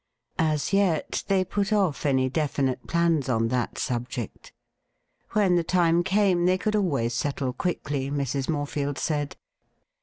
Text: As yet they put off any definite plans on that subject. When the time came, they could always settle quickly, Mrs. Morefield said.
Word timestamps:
As 0.39 0.73
yet 0.73 1.23
they 1.27 1.45
put 1.45 1.71
off 1.71 2.07
any 2.07 2.27
definite 2.27 2.87
plans 2.87 3.29
on 3.29 3.49
that 3.49 3.77
subject. 3.77 4.51
When 5.33 5.57
the 5.57 5.63
time 5.63 6.01
came, 6.03 6.45
they 6.47 6.57
could 6.57 6.75
always 6.75 7.13
settle 7.13 7.53
quickly, 7.53 8.09
Mrs. 8.09 8.49
Morefield 8.49 8.97
said. 8.97 9.35